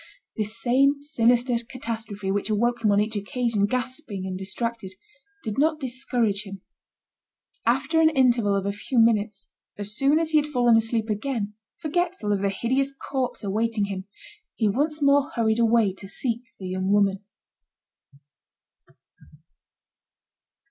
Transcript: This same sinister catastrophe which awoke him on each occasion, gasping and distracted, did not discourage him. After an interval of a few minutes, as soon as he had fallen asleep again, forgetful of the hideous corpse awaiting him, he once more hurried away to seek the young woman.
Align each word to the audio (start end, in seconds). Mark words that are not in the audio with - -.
This 0.35 0.59
same 0.59 0.99
sinister 1.03 1.57
catastrophe 1.69 2.31
which 2.31 2.49
awoke 2.49 2.83
him 2.83 2.91
on 2.91 2.99
each 2.99 3.15
occasion, 3.15 3.67
gasping 3.67 4.25
and 4.25 4.35
distracted, 4.35 4.95
did 5.43 5.59
not 5.59 5.79
discourage 5.79 6.41
him. 6.41 6.61
After 7.67 8.01
an 8.01 8.09
interval 8.09 8.55
of 8.55 8.65
a 8.65 8.71
few 8.71 8.97
minutes, 8.97 9.47
as 9.77 9.95
soon 9.95 10.17
as 10.17 10.31
he 10.31 10.37
had 10.39 10.47
fallen 10.47 10.75
asleep 10.75 11.07
again, 11.07 11.53
forgetful 11.77 12.31
of 12.33 12.41
the 12.41 12.49
hideous 12.49 12.91
corpse 12.91 13.43
awaiting 13.43 13.85
him, 13.85 14.05
he 14.55 14.67
once 14.67 15.03
more 15.03 15.29
hurried 15.35 15.59
away 15.59 15.93
to 15.93 16.07
seek 16.07 16.41
the 16.57 16.65
young 16.67 16.91
woman. 16.91 17.23